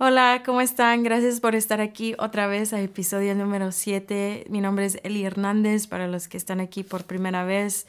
[0.00, 1.02] Hola, ¿cómo están?
[1.02, 4.44] Gracias por estar aquí otra vez a episodio número 7.
[4.48, 7.88] Mi nombre es Eli Hernández para los que están aquí por primera vez.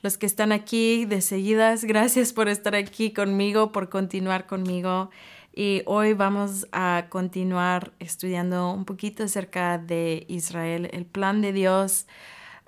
[0.00, 5.10] Los que están aquí de seguidas, gracias por estar aquí conmigo, por continuar conmigo.
[5.52, 12.06] Y hoy vamos a continuar estudiando un poquito acerca de Israel, el plan de Dios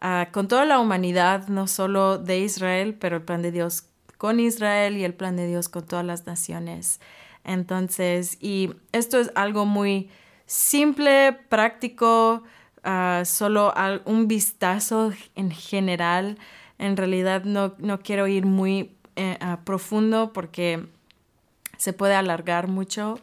[0.02, 3.84] uh, con toda la humanidad, no solo de Israel, pero el plan de Dios
[4.18, 6.98] con Israel y el plan de Dios con todas las naciones.
[7.44, 10.10] Entonces, y esto es algo muy
[10.46, 12.42] simple, práctico,
[12.84, 13.72] uh, solo
[14.04, 16.38] un vistazo en general.
[16.78, 20.86] En realidad no, no quiero ir muy eh, profundo porque
[21.76, 23.18] se puede alargar mucho,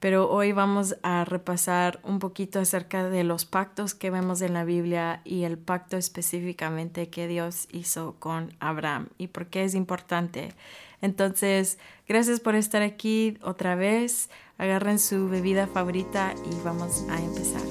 [0.00, 4.64] pero hoy vamos a repasar un poquito acerca de los pactos que vemos en la
[4.64, 10.52] Biblia y el pacto específicamente que Dios hizo con Abraham y por qué es importante.
[11.00, 14.30] Entonces, gracias por estar aquí otra vez.
[14.58, 17.62] Agarren su bebida favorita y vamos a empezar.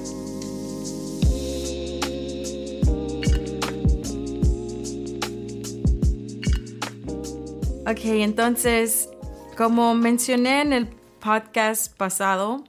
[7.88, 9.08] Ok, entonces,
[9.56, 10.88] como mencioné en el
[11.26, 12.62] podcast pasado,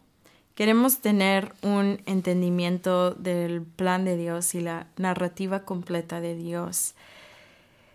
[0.56, 6.96] queremos tener un entendimiento del plan de Dios y la narrativa completa de Dios.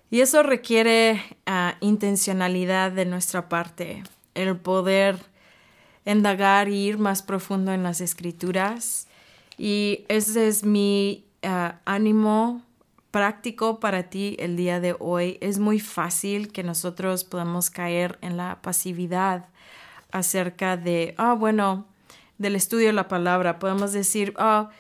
[0.09, 4.05] Y eso requiere ah, intencionalidad de nuestra parte,
[4.37, 5.19] el poder
[6.07, 9.09] indagar e ir más profundo en las escrituras.
[9.59, 12.63] Y ese es mi ah, ánimo
[13.11, 15.39] práctico para ti el día de hoy.
[15.41, 19.49] Es muy fácil que nosotros podamos caer en la pasividad
[20.13, 21.87] acerca de, ah, bueno,
[22.39, 23.59] del estudio de la palabra.
[23.59, 24.71] Podemos decir, ah,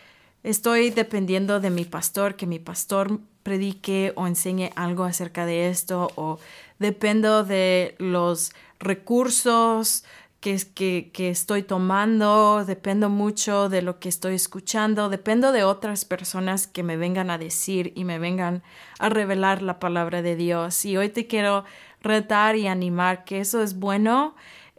[0.43, 6.11] estoy dependiendo de mi pastor, que mi pastor predique o enseñe algo acerca de esto
[6.15, 6.39] o
[6.79, 10.05] dependo de los recursos
[10.41, 16.05] que, que, que, estoy tomando, dependo mucho de lo que estoy escuchando, dependo de otras
[16.05, 18.65] personas que me vengan a decir y me vengan
[18.99, 20.85] a revelar la palabra de Dios.
[20.85, 21.65] Y hoy te quiero
[22.03, 24.35] retar y animar que eso es bueno,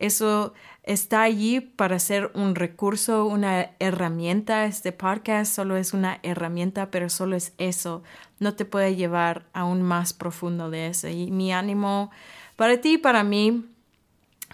[0.06, 0.54] eso
[0.84, 4.66] está allí para ser un recurso, una herramienta.
[4.66, 8.04] Este podcast solo es una herramienta, pero solo es eso.
[8.40, 11.08] No te puede llevar aún más profundo de eso.
[11.08, 12.12] Y mi ánimo
[12.58, 13.66] para ti y para mí,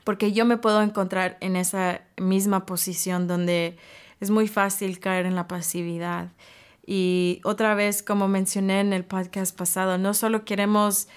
[0.04, 3.76] porque yo me puedo encontrar en esa misma posición donde
[4.20, 6.30] es muy fácil caer en la pasividad.
[6.86, 11.08] Y otra vez, como mencioné en el podcast pasado, no solo queremos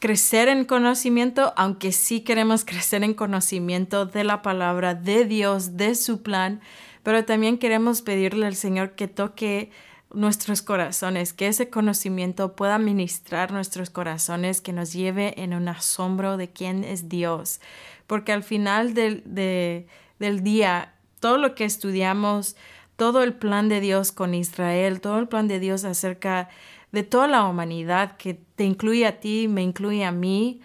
[0.00, 5.94] crecer en conocimiento, aunque sí queremos crecer en conocimiento de la palabra de Dios, de
[5.94, 6.60] su plan,
[7.04, 9.70] pero también queremos pedirle al Señor que toque
[10.12, 16.36] nuestros corazones, que ese conocimiento pueda ministrar nuestros corazones, que nos lleve en un asombro
[16.36, 17.60] de quién es Dios,
[18.08, 22.56] porque al final del, del día, todo lo que estudiamos,
[22.96, 26.54] todo el plan de Dios con Israel, todo el plan de Dios acerca de
[27.08, 30.60] toda la humanidad que te incluye a ti, me incluye a mí,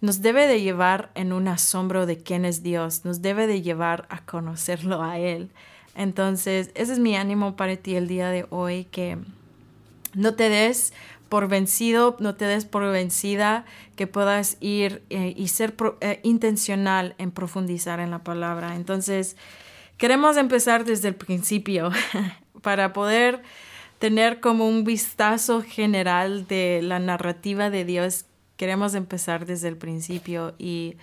[0.00, 4.06] nos debe de llevar en un asombro de quién es Dios, nos debe de llevar
[4.10, 5.50] a conocerlo a Él.
[5.94, 9.18] Entonces, ese es mi ánimo para ti el día de hoy, que
[10.14, 10.92] no te des
[11.28, 13.64] por vencido, no te des por vencida,
[13.96, 18.74] que puedas ir eh, y ser eh, intencional en profundizar en la palabra.
[18.74, 19.36] Entonces,
[19.98, 21.90] queremos empezar desde el principio
[22.62, 23.42] para poder
[24.02, 28.24] tener como un vistazo general de la narrativa de Dios,
[28.56, 30.96] queremos empezar desde el principio y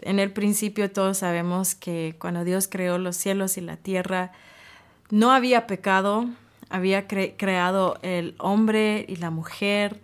[0.00, 4.30] en el principio todos sabemos que cuando Dios creó los cielos y la tierra,
[5.10, 6.26] no había pecado,
[6.70, 10.00] había creado el hombre y la mujer,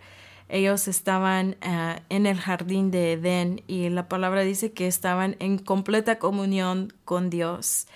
[0.49, 5.59] ellos estaban eh, en el jardín de Edén y la palabra dice que estaban en
[5.59, 7.87] completa comunión con Dios.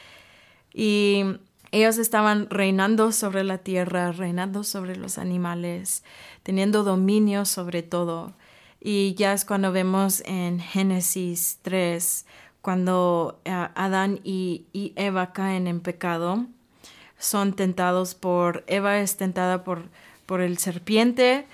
[0.74, 1.38] Y
[1.72, 6.04] ellos estaban reinando sobre la tierra, reinando sobre los animales,
[6.44, 8.34] teniendo dominio sobre todo.
[8.80, 12.26] Y ya es cuando vemos en Génesis 3,
[12.62, 16.46] cuando eh, Adán y, y, Eva caen en pecado,
[17.18, 19.90] son tentados por, Eva es tentada por,
[20.26, 21.48] por el serpiente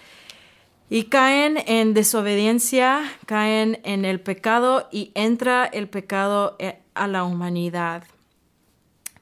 [0.90, 7.24] y caen en desobediencia, caen en el pecado y entra el pecado eh, a la
[7.24, 8.04] humanidad.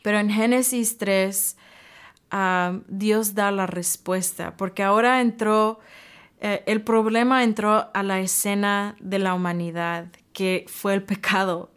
[0.02, 1.58] Pero en Génesis 3,
[2.32, 5.80] ah, Dios da la respuesta, porque ahora entró,
[6.40, 11.72] eh, el problema entró a la escena de la humanidad, que fue el pecado.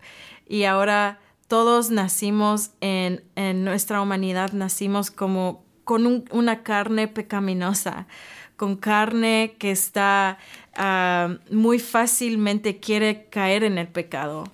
[0.47, 1.19] Y ahora
[1.49, 3.23] todos nacimos en,
[3.65, 8.07] nuestra humanidad, nacimos como con una carne pecaminosa,
[8.57, 10.39] con carne que está
[11.51, 14.45] muy fácilmente quiere caer en el pecado.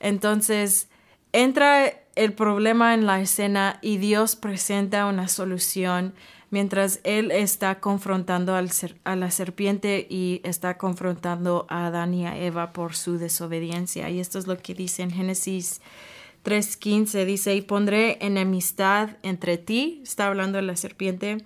[0.00, 0.88] Entonces,
[1.32, 6.14] entra el problema en la escena y Dios presenta una solución
[6.50, 8.70] mientras Él está confrontando al
[9.02, 14.08] a la serpiente y está confrontando a Adán y a Eva por su desobediencia.
[14.10, 15.80] Y esto es lo que dice en Génesis
[16.44, 17.24] 3.15.
[17.24, 21.38] Dice, y pondré enemistad entre ti, está hablando de la serpiente,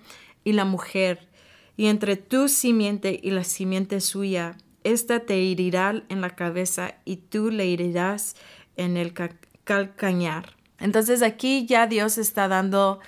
[0.43, 1.27] y la mujer,
[1.75, 4.57] y entre tu simiente y la simiente suya.
[4.83, 8.35] Esta te herirá en la cabeza y tú le herirás
[8.77, 9.13] en el
[9.63, 10.58] calcañar.
[10.79, 12.99] Entonces aquí ya Dios está dando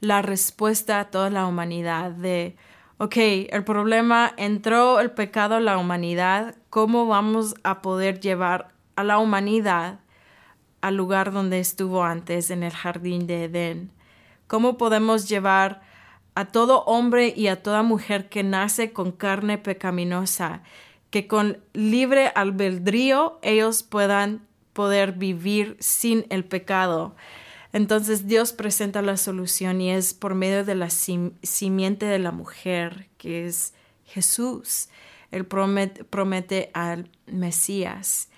[0.00, 2.56] la respuesta a toda la humanidad de,
[2.98, 3.16] ok,
[3.50, 9.18] el problema entró el pecado a la humanidad, ¿cómo vamos a poder llevar a la
[9.18, 10.00] humanidad
[10.80, 13.90] al lugar donde estuvo antes en el jardín de Edén?
[14.46, 15.82] ¿Cómo podemos llevar
[16.36, 20.62] a todo hombre y a toda mujer que nace con carne pecaminosa,
[21.08, 24.46] que con libre albedrío ellos puedan
[24.76, 27.16] poder vivir sin el pecado?
[27.72, 33.08] Entonces Dios presenta la solución y es por medio de la simiente de la mujer,
[33.18, 33.74] que es
[34.04, 34.88] Jesús.
[35.30, 38.28] Él promete, al Mesías.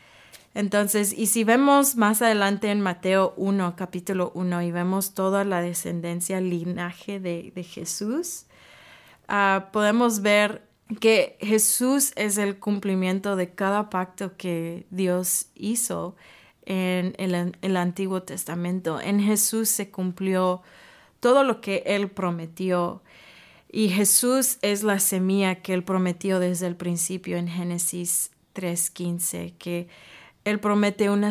[0.55, 5.61] Entonces, y si vemos más adelante en Mateo 1, capítulo 1, y vemos toda la
[5.61, 8.47] descendencia, linaje de, Jesús,
[9.29, 10.68] ah, podemos ver
[11.01, 16.17] que Jesús es el cumplimiento de cada pacto que Dios hizo
[16.65, 19.01] en el, Antiguo Testamento.
[19.01, 20.63] En Jesús se cumplió
[21.21, 23.03] todo lo que Él prometió.
[23.71, 29.89] Y Jesús es la semilla que Él prometió desde el principio en Génesis 3.15, que
[30.45, 31.31] Él promete una,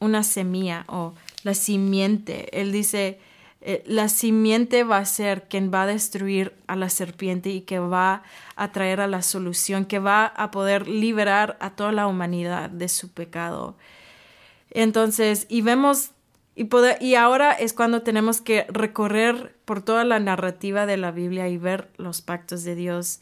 [0.00, 1.14] una semilla o
[1.44, 2.60] la simiente.
[2.60, 3.20] Él dice,
[3.62, 7.78] eh, la simiente va a ser quien va a destruir a la serpiente y que
[7.78, 8.22] va
[8.54, 12.88] a traer a la solución, que va a poder liberar a toda la humanidad de
[12.88, 13.76] su pecado.
[14.70, 16.10] Entonces, y vemos,
[16.54, 16.68] y,
[17.00, 21.58] y ahora es cuando tenemos que recorrer por toda la narrativa de la Biblia y
[21.58, 23.20] ver los pactos de Dios.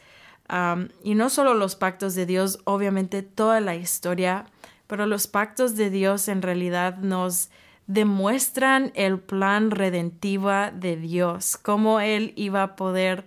[1.02, 4.44] y no solo los pactos de Dios, obviamente toda la historia,
[4.86, 7.48] pero los pactos de Dios en realidad nos
[7.86, 13.26] demuestran el plan redentivo de Dios, cómo Él iba a poder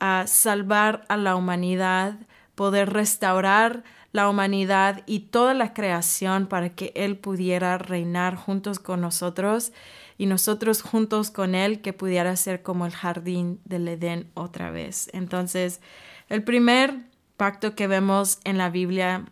[0.00, 2.16] ah, salvar a la humanidad,
[2.54, 3.82] poder restaurar
[4.12, 9.72] la humanidad y toda la creación para que Él pudiera reinar juntos con nosotros
[10.18, 15.08] y nosotros juntos con Él que pudiera ser como el jardín del Edén otra vez.
[15.12, 15.80] Entonces,
[16.28, 16.94] el primer
[17.36, 19.24] pacto que vemos en la Biblia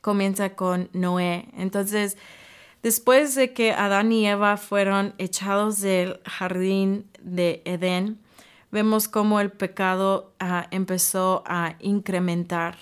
[0.00, 1.48] comienza con Noé.
[1.56, 2.16] Entonces,
[2.82, 8.18] después de que Adán y Eva fueron echados del jardín de Edén,
[8.70, 12.76] vemos cómo el pecado ah, empezó a incrementar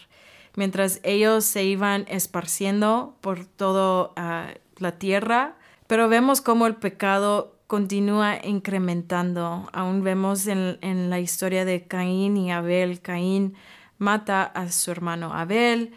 [0.56, 4.48] mientras ellos se iban esparciendo por toda ah,
[4.78, 5.54] la tierra,
[5.86, 9.68] pero vemos cómo el pecado continúa incrementando.
[9.72, 13.00] Aún vemos en, en, la historia de Caín y Abel.
[13.00, 13.54] Caín
[13.98, 15.92] mata a su hermano Abel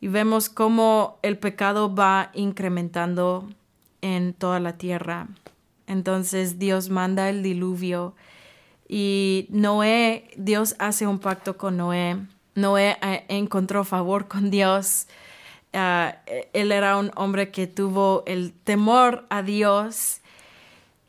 [0.00, 3.48] y vemos cómo el pecado va incrementando
[4.00, 5.28] en toda la tierra.
[5.86, 8.14] Entonces Dios manda el diluvio
[8.88, 12.16] y Noé, Dios hace un pacto con Noé
[12.54, 15.06] Noé eh, encontró favor con Dios.
[15.72, 16.16] Ah,
[16.52, 20.20] él era un hombre que tuvo el temor a Dios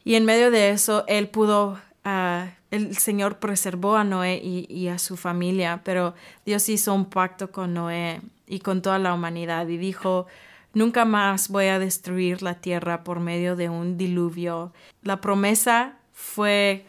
[0.04, 5.00] y en medio de eso él pudo, ah, el Señor preservó a Noé y, a
[5.00, 6.14] su familia, pero
[6.46, 8.22] Dios hizo un pacto con Noé
[8.52, 10.28] y con toda la humanidad y dijo,
[10.74, 14.74] nunca más voy a destruir la tierra por medio de un diluvio.
[15.04, 16.86] La promesa fue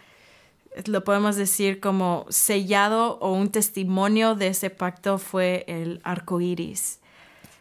[0.86, 6.98] lo podemos decir como sellado o un testimonio de ese pacto fue el arco iris.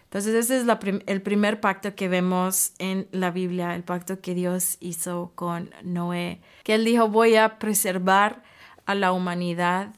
[0.05, 0.65] Entonces, ese es
[1.05, 6.41] el primer pacto que vemos en la Biblia, el pacto que Dios hizo con Noé,
[6.63, 8.41] que él dijo, voy a preservar
[8.85, 9.93] a la humanidad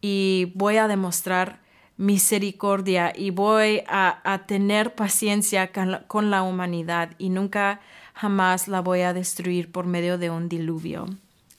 [0.00, 1.63] y voy a demostrar
[1.96, 5.70] misericordia y voy a, tener paciencia
[6.06, 7.80] con la humanidad y nunca
[8.14, 11.06] jamás la voy a destruir por medio de un diluvio.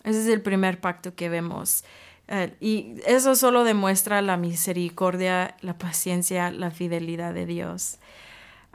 [0.04, 1.84] Ese es el primer pacto que vemos.
[2.28, 7.98] Eh, y eso solo demuestra la misericordia, la paciencia, la fidelidad de Dios.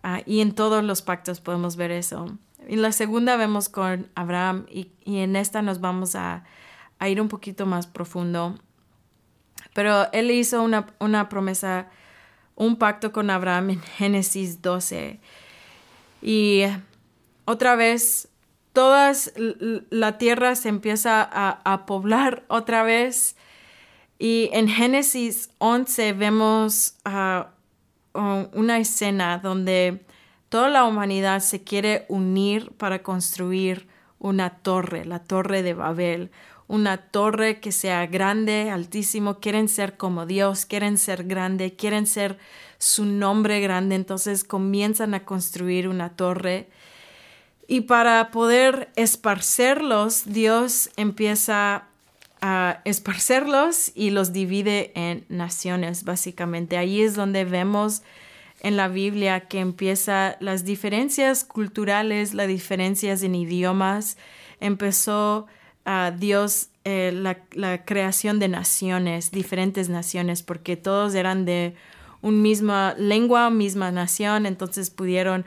[0.02, 2.26] Ah, y en todos los pactos podemos ver eso.
[2.68, 6.44] Y la segunda vemos con Abraham y, en esta nos vamos a,
[7.06, 8.58] ir un poquito más profundo.
[9.74, 11.88] Pero él hizo una, una promesa,
[12.56, 15.20] un pacto con Abraham en Génesis 12.
[16.22, 16.62] Y
[17.44, 18.28] otra vez
[18.72, 23.36] todas la tierra se empieza a, poblar otra vez.
[24.18, 27.50] Y en Génesis 11 vemos ah,
[28.12, 30.04] una escena donde
[30.48, 36.30] toda la humanidad se quiere unir para construir una torre, la torre de Babel,
[36.70, 42.38] una torre que sea grande, altísimo, quieren ser como Dios, quieren ser grande, quieren ser
[42.78, 46.68] su nombre grande, entonces comienzan a construir una torre.
[47.66, 51.86] Y para poder esparcerlos, Dios empieza
[52.40, 56.78] a esparcerlos y los divide en naciones, básicamente.
[56.78, 58.02] Ahí es donde vemos
[58.60, 64.18] en la Biblia que empieza las diferencias culturales, las diferencias en idiomas,
[64.60, 65.48] empezó
[65.84, 71.74] a Dios eh, la, creación de naciones, diferentes naciones, porque todos eran de
[72.22, 75.44] una misma lengua, misma nación, entonces pudieron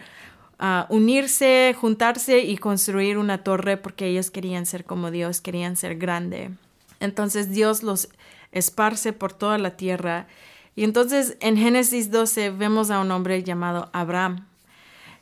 [0.60, 5.98] ah, unirse, juntarse y construir una torre porque ellos querían ser como Dios, querían ser
[5.98, 6.52] grande.
[7.00, 8.10] Entonces Dios los
[8.52, 10.28] esparce por toda la tierra.
[10.76, 14.46] Y entonces en Génesis 12 vemos a un hombre llamado Abraham.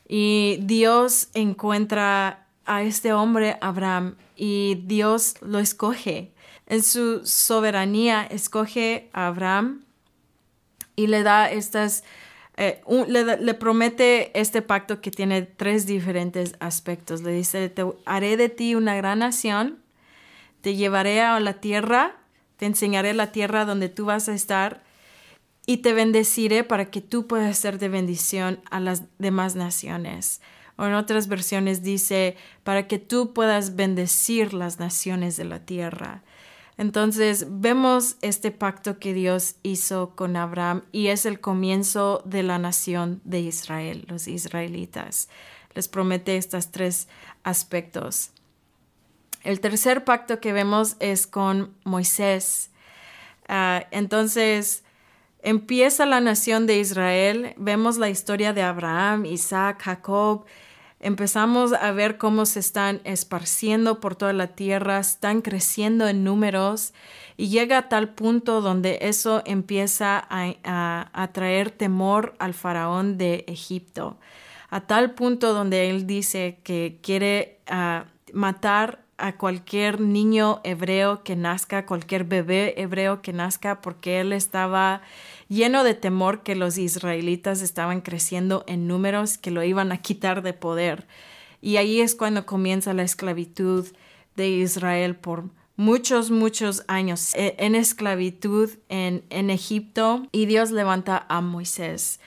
[0.07, 6.31] Y Dios encuentra a este hombre Abraham y Dios lo escoge.
[6.67, 9.83] En su soberanía escoge a Abraham
[10.95, 12.03] y le da estas,
[12.57, 17.21] eh, le, promete este pacto que tiene tres diferentes aspectos.
[17.21, 19.79] Le dice, te haré de ti una gran nación,
[20.61, 22.15] te llevaré a la tierra,
[22.57, 24.83] te enseñaré la tierra donde tú vas a estar
[25.65, 30.41] y te bendeciré para que tú puedas ser de bendición a las demás naciones
[30.81, 36.23] o en otras versiones dice, para que tú puedas bendecir las naciones de la tierra.
[36.75, 42.57] Entonces vemos este pacto que Dios hizo con Abraham y es el comienzo de la
[42.57, 45.29] nación de Israel, los israelitas.
[45.75, 47.07] Les promete estos tres
[47.43, 48.31] aspectos.
[49.43, 52.71] El tercer pacto que vemos es con Moisés.
[53.47, 54.83] Ah, entonces,
[55.43, 60.45] empieza la nación de Israel, vemos la historia de Abraham, Isaac, Jacob,
[61.01, 66.93] empezamos a ver cómo se están esparciendo por toda la tierra, están creciendo en números
[67.37, 74.17] y llega a tal punto donde eso empieza a, traer temor al faraón de Egipto,
[74.69, 81.35] a tal punto donde él dice que quiere ah, matar a cualquier niño hebreo que
[81.35, 85.01] nazca, cualquier bebé hebreo que nazca, porque él estaba
[85.51, 90.43] lleno de temor que los israelitas estaban creciendo en números que lo iban a quitar
[90.43, 91.07] de poder.
[91.61, 93.85] Y ahí es cuando comienza la esclavitud
[94.37, 101.25] de Israel por muchos, muchos años e, en esclavitud en, en Egipto y Dios levanta
[101.27, 102.21] a Moisés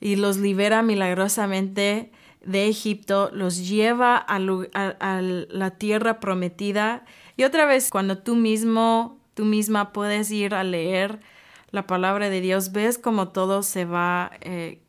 [0.00, 2.10] y los libera milagrosamente
[2.44, 7.04] de Egipto, los lleva a, a, la tierra prometida
[7.36, 11.20] y otra vez cuando tú mismo, tú misma puedes ir a leer
[11.70, 14.80] la palabra de Dios, ves como todo se va, eh,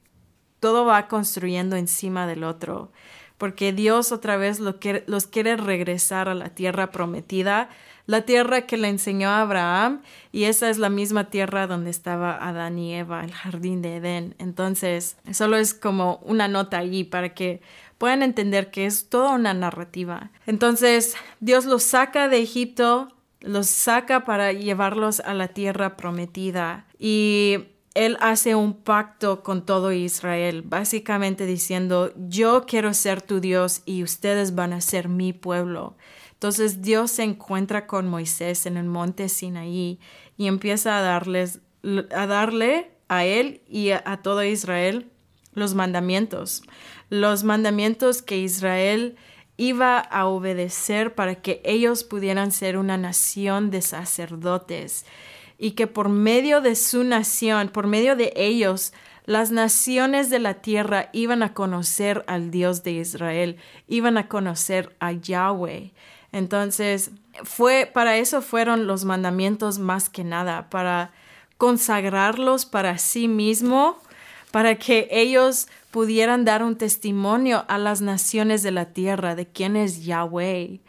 [0.60, 2.92] todo va construyendo encima del otro,
[3.38, 7.70] porque Dios otra vez lo los quiere regresar a la tierra prometida,
[8.06, 12.38] la tierra que le enseñó a Abraham, y esa es la misma tierra donde estaba
[12.38, 14.36] Adán y Eva, el jardín de Edén.
[14.40, 17.62] Entonces, solo es como una nota allí para que
[17.98, 20.32] puedan entender que es toda una narrativa.
[20.46, 23.10] Entonces, Dios los saca de Egipto,
[23.48, 27.58] los saca para llevarlos a la tierra prometida y
[27.94, 34.04] él hace un pacto con todo Israel, básicamente diciendo, yo quiero ser tu Dios y
[34.04, 35.98] ustedes van a ser mi pueblo.
[36.34, 40.00] Entonces Dios se encuentra con Moisés en el monte Sinaí
[40.38, 41.62] y empieza a darles
[42.14, 45.10] a darle a él y a, a todo Israel
[45.54, 46.62] los mandamientos,
[47.10, 49.16] los mandamientos que Israel
[49.58, 55.06] iba a obedecer para que ellos pudieran ser una nación de sacerdotes
[55.58, 58.94] y que por medio de su nación, por medio de ellos,
[59.26, 64.96] las naciones de la tierra iban a conocer al Dios de Israel, iban a conocer
[65.00, 65.92] a Yahweh.
[66.32, 67.12] Entonces,
[67.44, 71.12] fue para eso fueron los mandamientos más que nada, para
[71.58, 73.98] consagrarlos para sí mismo,
[74.52, 79.76] para que ellos pudieran dar un testimonio a las naciones de la tierra de quién
[79.76, 80.80] es Yahweh.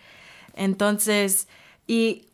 [0.54, 1.48] Entonces,
[1.90, 2.26] y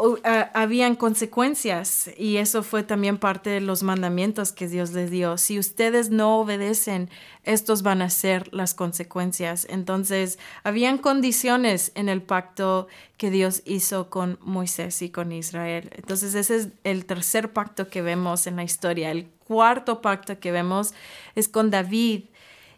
[0.52, 5.38] habían consecuencias y eso fue también parte de los mandamientos que Dios les dio.
[5.38, 7.08] Si ustedes no obedecen,
[7.44, 9.64] estos van a ser las consecuencias.
[9.70, 15.88] Entonces, habían condiciones en el pacto que Dios hizo con Moisés y con Israel.
[15.94, 19.12] Entonces, ese es el tercer pacto que vemos en la historia.
[19.12, 20.94] El cuarto pacto que vemos
[21.36, 22.24] es con David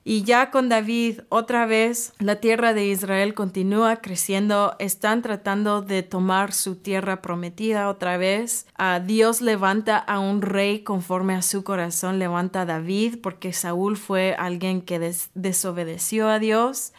[0.09, 4.77] Y ya con David, otra vez, la tierra de Israel continúa creciendo.
[4.79, 8.69] Están tratando de tomar su tierra prometida otra vez.
[8.77, 12.21] Ah, Dios levanta a un rey conforme a su corazón.
[12.21, 16.93] Levanta a David porque Saúl fue alguien que desobedeció a Dios.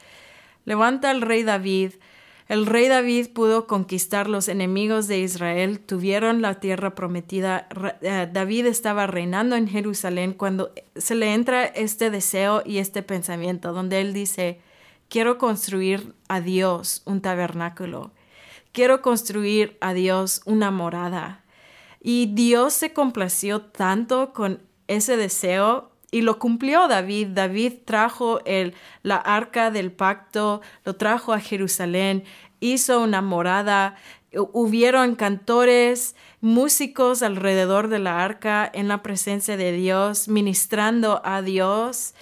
[0.66, 1.94] Levanta al rey David
[2.48, 7.68] el rey David pudo conquistar los enemigos de Israel, tuvieron la tierra prometida.
[8.02, 13.74] Eh, David estaba reinando en Jerusalén cuando se le entra este deseo y este pensamiento,
[13.74, 14.62] donde él dice,
[15.10, 18.12] quiero construir a Dios un tabernáculo,
[18.72, 21.44] quiero construir a Dios una morada.
[22.02, 27.30] Y Dios se complació tanto con ese deseo y lo cumplió David.
[27.30, 28.74] David trajo el,
[29.04, 32.24] la arca del pacto, lo trajo a Jerusalén,
[32.60, 33.96] hizo una morada,
[34.32, 42.14] hubieron cantores, músicos alrededor de la arca en la presencia de Dios, ministrando a Dios.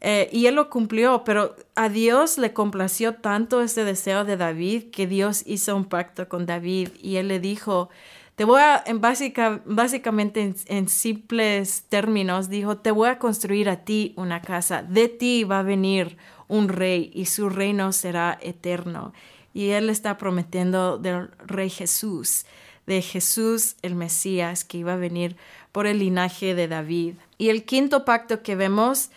[0.00, 4.90] Eh, y él lo cumplió, pero a Dios le complació tanto ese deseo de David
[4.90, 7.88] que Dios hizo un pacto con David y él le dijo,
[8.36, 13.84] te voy a, en básica, básicamente en, simples términos, dijo, te voy a construir a
[13.84, 19.14] ti una casa, de ti va a venir un rey y su reino será eterno.
[19.54, 22.44] Y él está prometiendo del rey Jesús,
[22.86, 25.36] de Jesús el Mesías que iba a venir
[25.72, 27.14] por el linaje de David.
[27.38, 29.10] Y el quinto pacto que vemos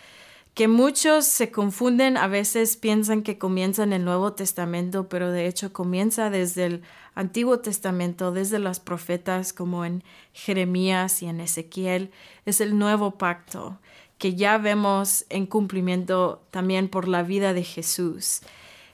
[0.59, 5.47] que muchos se confunden, a veces piensan que comienza en el Nuevo Testamento, pero de
[5.47, 6.81] hecho comienza desde el
[7.15, 12.11] Antiguo Testamento, desde los profetas como en Jeremías y en Ezequiel.
[12.45, 13.79] Es el nuevo pacto
[14.17, 18.41] que ya vemos en cumplimiento también por la vida de Jesús.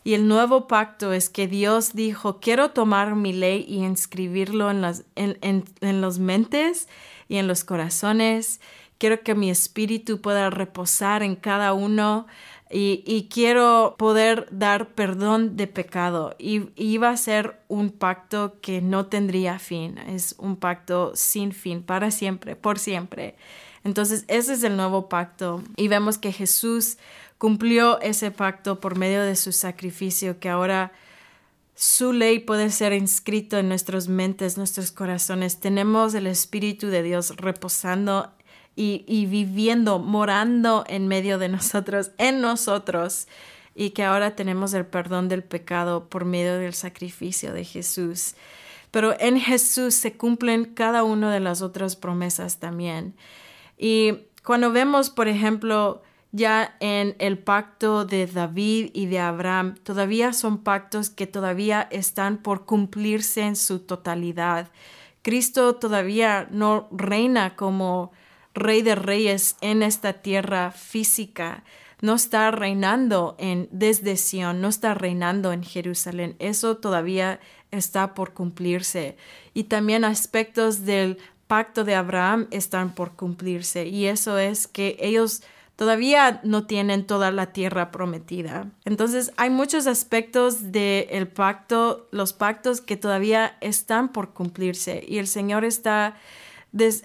[0.04, 4.82] Y el nuevo pacto es que Dios dijo, quiero tomar mi ley y inscribirlo en,
[4.82, 5.40] las, en,
[5.82, 6.88] en los mentes
[7.28, 8.60] y en los corazones
[8.98, 12.28] quiero que mi espíritu pueda reposar en cada uno
[12.70, 16.36] y, quiero poder dar perdón de pecado.
[16.40, 21.84] Y, iba a ser un pacto que no tendría fin, es un pacto sin fin,
[21.84, 23.36] para siempre, por siempre.
[23.84, 26.98] Entonces, ese es el nuevo pacto y vemos que Jesús
[27.38, 30.92] cumplió ese pacto por medio de su sacrificio, que ahora
[31.76, 35.60] su ley puede ser inscrito en nuestras mentes, nuestros corazones.
[35.60, 38.32] Tenemos el Espíritu de Dios reposando
[38.76, 43.28] y, viviendo, morando en medio de nosotros, en nosotros,
[43.74, 48.36] y que ahora tenemos el perdón del pecado por medio del sacrificio de Jesús.
[48.92, 53.16] Pero en Jesús se cumplen cada una de las otras promesas también.
[53.78, 60.34] Y cuando vemos, por ejemplo, ya en el pacto de David y de Abraham, todavía
[60.34, 64.70] son pactos que todavía están por cumplirse en su totalidad.
[65.22, 68.12] Cristo todavía no reina como
[68.56, 71.64] rey de reyes en esta tierra física.
[72.02, 76.36] No está reinando en desde Sion, no está reinando en Jerusalén.
[76.40, 77.40] Eso todavía
[77.72, 79.18] está por cumplirse.
[79.54, 83.86] Y también aspectos del pacto de Abraham están por cumplirse.
[83.86, 85.44] Y eso es que ellos
[85.76, 88.72] todavía no tienen toda la tierra prometida.
[88.86, 95.04] Entonces hay muchos aspectos del pacto, los pactos que todavía están por cumplirse.
[95.08, 96.16] Y el Señor está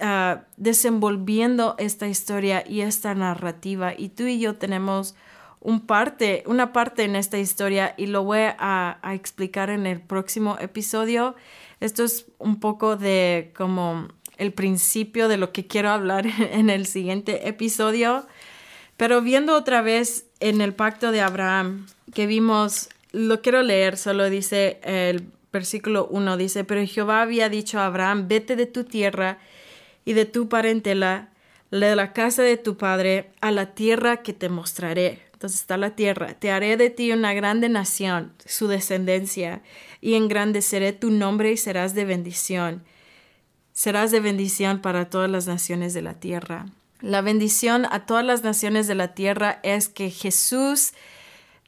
[0.00, 3.94] Ah, desenvolviendo esta historia y esta narrativa.
[3.96, 5.14] Y tú y yo tenemos
[5.60, 10.00] un parte, una parte en esta historia y lo voy a, a explicar en el
[10.00, 11.36] próximo episodio.
[11.78, 16.86] Esto es un poco de como el principio de lo que quiero hablar en el
[16.86, 18.26] siguiente episodio.
[18.96, 24.28] Pero viendo otra vez en el pacto de Abraham que vimos, lo quiero leer, solo
[24.28, 29.38] dice el versículo 1, dice, pero Jehová había dicho a Abraham, vete de tu tierra
[30.04, 31.30] y de tu parentela,
[31.70, 35.30] de la casa de tu padre, a la tierra que te mostraré.
[35.32, 36.34] Entonces está la tierra.
[36.34, 39.62] Te haré de ti una grande nación, su descendencia,
[40.00, 42.82] y engrandeceré tu nombre y serás de bendición.
[43.72, 46.66] Serás de bendición para todas las naciones de la tierra.
[47.00, 50.92] La bendición a todas las naciones de la tierra es que Jesús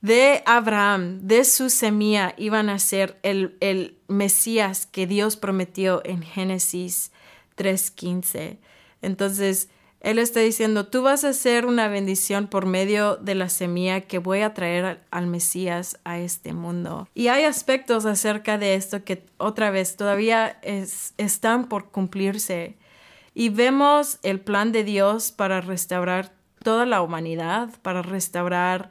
[0.03, 6.23] de Abraham, de su semilla, iban a ser el, el Mesías que Dios prometió en
[6.23, 7.13] Génesis
[7.57, 8.59] 3.15.
[9.01, 9.69] Entonces,
[10.01, 14.19] Él está diciendo, tú vas a ser una bendición por medio de la semilla que
[14.19, 17.09] voy a traer al Mesías a este mundo.
[17.15, 20.61] Y hay aspectos acerca de esto que otra vez todavía
[21.17, 22.77] están por cumplirse.
[23.35, 26.33] Y vemos el plan de Dios para restaurar
[26.65, 28.91] toda la humanidad, para restaurar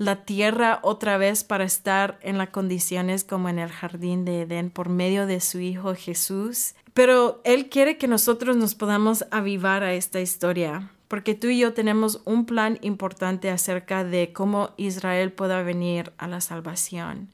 [0.00, 4.70] la tierra otra vez para estar en las condiciones como en el jardín de Edén
[4.70, 6.74] por medio de su Hijo Jesús.
[6.94, 11.74] Pero Él quiere que nosotros nos podamos avivar a esta historia, porque tú y yo
[11.74, 17.28] tenemos un plan importante acerca de cómo Israel pueda venir a la salvación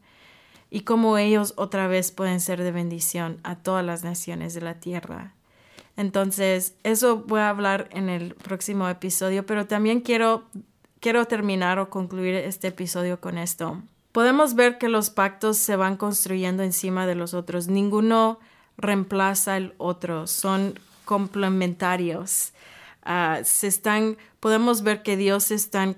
[0.69, 4.81] y cómo ellos otra vez pueden ser de bendición a todas las naciones de la
[4.81, 5.35] tierra.
[5.97, 10.49] Entonces, eso voy a hablar en el próximo episodio, pero también quiero,
[11.01, 13.83] quiero terminar o concluir este episodio con esto.
[14.13, 17.69] Podemos ver que los pactos se van construyendo encima de los otros.
[17.69, 18.39] Ninguno
[18.79, 22.53] reemplaza al otro, son complementarios.
[23.03, 25.95] Ah, se están, podemos ver que Dios está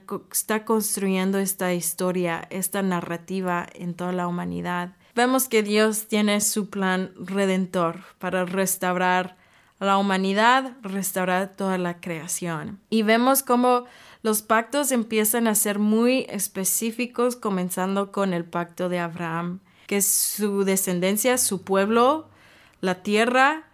[0.64, 4.94] construyendo esta historia, esta narrativa en toda la humanidad.
[5.14, 9.36] Vemos que Dios tiene su plan redentor para restaurar
[9.80, 12.80] la humanidad, restaurar toda la creación.
[12.90, 13.84] Y vemos cómo
[14.22, 20.06] los pactos empiezan a ser muy específicos, comenzando con el pacto de Abraham, que es
[20.06, 22.28] su descendencia, su pueblo,
[22.80, 23.64] la tierra,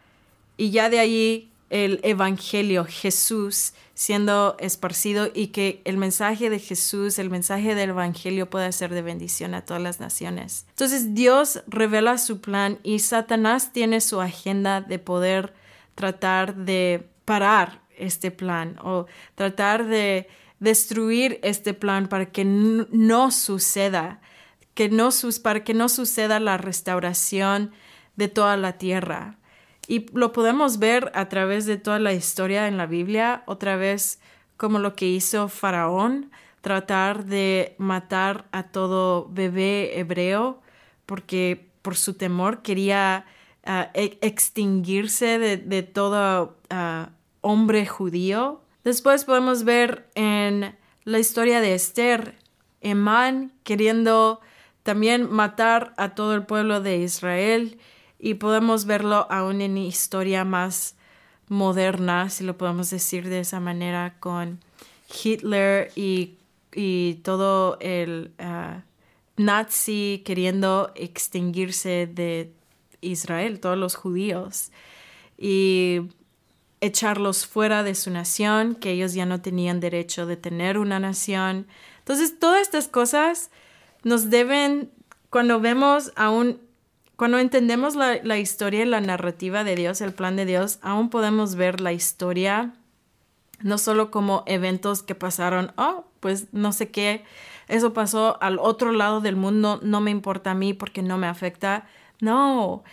[0.57, 7.19] y ya de ahí el Evangelio, Jesús siendo esparcido y que el mensaje de Jesús,
[7.19, 10.67] el mensaje del Evangelio pueda ser de bendición a todas las naciones.
[10.71, 15.55] Entonces Dios revela su plan y Satanás tiene su agenda de poder
[15.95, 20.29] tratar de parar este plan o tratar de
[20.61, 24.21] destruir este plan para que no suceda,
[24.75, 25.11] que no
[25.43, 27.73] para que no suceda la restauración
[28.17, 29.39] de toda la tierra.
[29.87, 34.19] Y lo podemos ver a través de toda la historia en la Biblia, otra vez
[34.57, 36.31] como lo que hizo Faraón,
[36.61, 40.63] tratar de matar a todo bebé hebreo,
[41.05, 43.27] porque por su temor quería
[43.67, 47.11] ah, e-, extinguirse de, todo ah,
[47.45, 48.63] hombre judío.
[48.85, 52.37] Después podemos ver en la historia de Esther,
[52.81, 54.41] Emán queriendo
[54.83, 57.79] también matar a todo el pueblo de Israel
[58.19, 60.97] y podemos verlo aún en historia más
[61.49, 64.61] moderna, si lo podemos decir de esa manera, con
[65.23, 66.39] Hitler y,
[67.23, 68.85] todo el ah,
[69.37, 72.53] nazi queriendo extinguirse de
[73.03, 74.73] Israel, todos los judíos,
[75.37, 76.09] y
[76.85, 81.67] echarlos fuera de su nación, que ellos ya no tenían derecho de tener una nación.
[81.99, 83.51] Entonces, todas estas cosas
[84.03, 84.91] nos deben,
[85.31, 86.63] cuando vemos a un
[87.17, 91.11] cuando entendemos la, la historia y la narrativa de Dios, el plan de Dios, aún
[91.11, 92.75] podemos ver la historia
[93.61, 97.25] no solo como eventos que pasaron, oh, pues no sé qué,
[97.67, 101.27] eso pasó al otro lado del mundo, no me importa a mí porque no me
[101.27, 101.87] afecta.
[102.21, 102.85] No,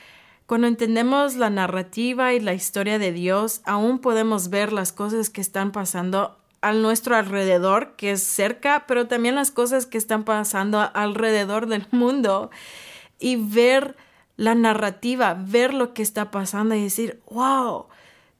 [0.52, 5.40] cuando entendemos la narrativa y la historia de Dios, aún podemos ver las cosas que
[5.40, 10.82] están pasando a nuestro alrededor, que es cerca, pero también las cosas que están pasando
[10.94, 12.52] alrededor del mundo
[13.18, 13.96] y ver
[14.36, 17.86] la narrativa, ver lo que está pasando y decir, wow,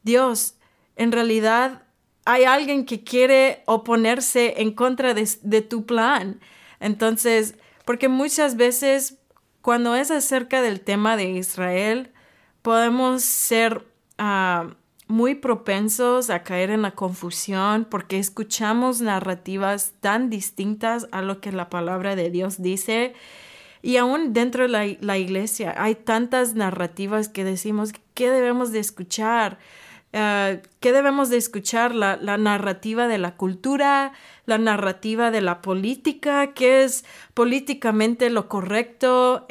[0.04, 0.56] Dios,
[0.98, 1.84] en realidad
[2.26, 6.42] hay alguien que quiere oponerse en contra de, tu plan.
[6.82, 9.21] Entonces, porque muchas veces
[9.62, 12.12] cuando es acerca del tema de Israel,
[12.62, 13.86] podemos ser
[14.18, 14.76] ah,
[15.08, 21.52] muy propensos a caer en la confusión porque escuchamos narrativas tan distintas a lo que
[21.52, 23.14] la palabra de Dios dice
[23.82, 29.58] y aún dentro de la, iglesia hay tantas narrativas que decimos, ¿qué debemos de escuchar?
[30.14, 31.96] Ah, ¿Qué debemos de escuchar?
[31.96, 34.12] La, narrativa de la cultura,
[34.46, 39.48] la narrativa de la política, qué es políticamente lo correcto,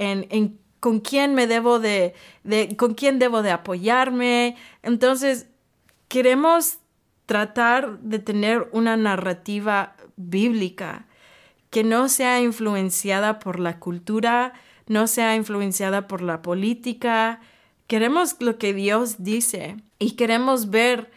[0.81, 4.57] con quién me debo de, de, con quién debo de apoyarme.
[4.83, 5.49] Entonces,
[6.09, 6.79] queremos
[7.27, 11.07] tratar de tener una narrativa bíblica
[11.71, 14.53] que no sea influenciada por la cultura,
[14.89, 17.41] no sea influenciada por la política.
[17.87, 21.13] Queremos lo que Dios dice y queremos ver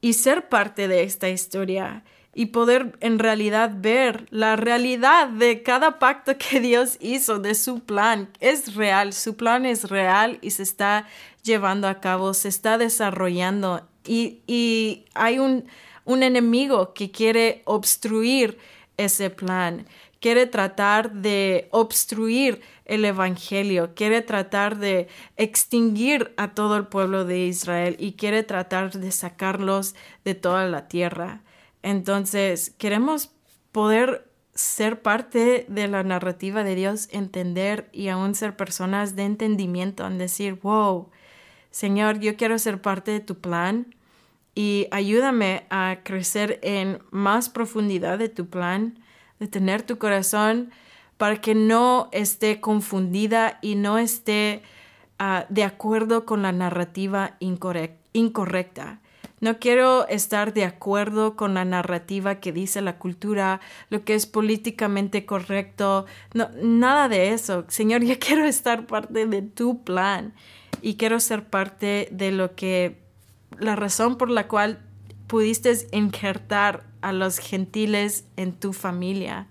[0.00, 5.98] y ser parte de esta historia y poder en realidad ver la realidad de cada
[5.98, 8.30] pacto que Dios hizo, de su plan.
[8.40, 11.06] Es real, su plan es real y se está
[11.42, 15.64] llevando a cabo, se está desarrollando y, y hay un,
[16.04, 18.56] un enemigo que quiere obstruir
[18.96, 19.86] ese plan,
[20.20, 27.46] quiere tratar de obstruir el Evangelio, quiere tratar de extinguir a todo el pueblo de
[27.46, 31.42] Israel y quiere tratar de sacarlos de toda la tierra.
[31.82, 33.30] Entonces, queremos
[33.72, 40.04] poder ser parte de la narrativa de Dios, entender y aún ser personas de entendimiento,
[40.06, 41.10] en decir, wow,
[41.70, 43.94] Señor, yo quiero ser parte de tu plan
[44.56, 48.98] y ayúdame a crecer en más profundidad de tu plan,
[49.38, 50.70] de tener tu corazón
[51.16, 54.62] para que no esté confundida y no esté
[55.18, 59.00] ah, de acuerdo con la narrativa incorrecta.
[59.40, 64.26] No quiero estar de acuerdo con la narrativa que dice la cultura, lo que es
[64.26, 67.64] políticamente correcto, no, nada de eso.
[67.68, 70.34] Señor, yo quiero estar parte de tu plan
[70.82, 72.98] y quiero ser parte de lo que,
[73.58, 74.80] la razón por la cual
[75.28, 79.46] pudiste injertar a los gentiles en tu familia.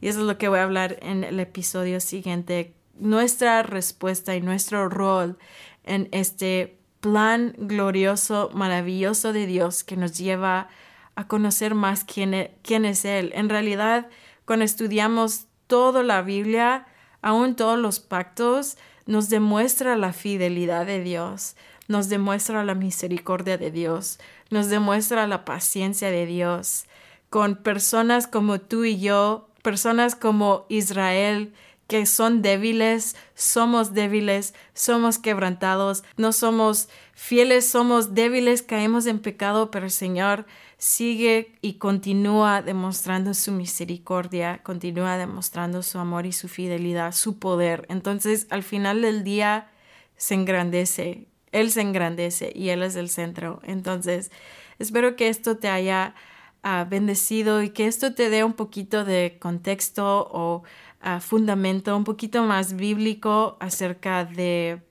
[0.00, 2.74] Y eso es lo que voy a hablar en el episodio siguiente.
[2.98, 5.38] Nuestra respuesta y nuestro rol
[5.84, 10.68] en este plan glorioso, maravilloso de Dios que nos lleva
[11.16, 13.32] a conocer más quién es, quién es Él.
[13.34, 14.08] En realidad,
[14.44, 16.86] cuando estudiamos toda la Biblia,
[17.22, 21.56] aún todos los pactos, nos demuestra la fidelidad de Dios,
[21.92, 24.18] nos demuestra la misericordia de Dios,
[24.50, 26.86] nos demuestra la paciencia de Dios
[27.30, 31.52] con personas como tú y yo, personas como Israel,
[31.86, 39.70] que son débiles, somos débiles, somos quebrantados, no somos fieles, somos débiles, caemos en pecado,
[39.70, 40.46] pero el Señor
[40.78, 47.84] sigue y continúa demostrando su misericordia, continúa demostrando su amor y su fidelidad, su poder.
[47.88, 49.68] Entonces, al final del día,
[50.16, 53.60] se engrandece, Él se engrandece y Él es el centro.
[53.62, 54.30] Entonces,
[54.78, 56.14] espero que esto te haya
[56.62, 60.64] ah, bendecido y que esto te dé un poquito de contexto o
[61.20, 64.82] fundamento un poquito más bíblico acerca de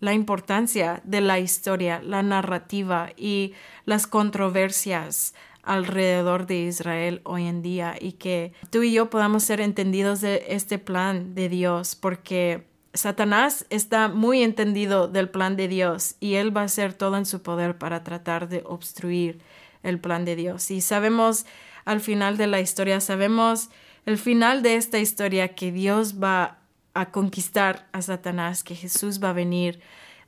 [0.00, 3.52] la importancia de la historia, la narrativa y
[3.84, 9.60] las controversias alrededor de Israel hoy en día y que tú y yo podamos ser
[9.60, 16.16] entendidos de este plan de Dios porque Satanás está muy entendido del plan de Dios
[16.18, 19.40] y él va a hacer todo en su poder para tratar de obstruir
[19.82, 20.70] el plan de Dios.
[20.70, 21.46] Y sabemos
[21.84, 23.70] al final de la historia, sabemos
[24.06, 26.58] el final de esta historia que Dios va
[26.94, 29.80] a conquistar a Satanás, que Jesús va a venir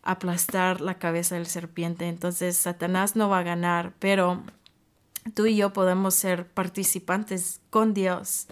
[0.02, 2.06] a aplastar la cabeza del serpiente.
[2.06, 4.42] Entonces Satanás no va a ganar, pero
[5.34, 8.46] tú y yo podemos ser participantes con Dios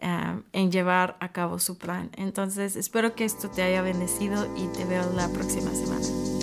[0.00, 2.10] eh, en llevar a cabo su plan.
[2.16, 6.33] Entonces espero que esto te haya bendecido y te veo la próxima semana.